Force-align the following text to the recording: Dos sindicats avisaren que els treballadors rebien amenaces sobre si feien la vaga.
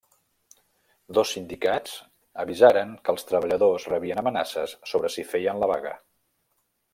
Dos 1.17 1.33
sindicats 1.35 1.93
avisaren 2.45 2.95
que 3.03 3.15
els 3.17 3.27
treballadors 3.33 3.85
rebien 3.93 4.23
amenaces 4.23 4.75
sobre 4.93 5.13
si 5.19 5.27
feien 5.35 5.63
la 5.67 5.69
vaga. 5.75 5.95